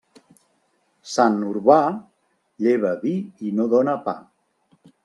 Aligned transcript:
Sant 1.15 1.37
Urbà, 1.49 1.77
lleva 2.69 2.99
vi 3.07 3.15
i 3.51 3.55
no 3.61 3.71
dóna 3.77 3.97
pa. 4.09 4.19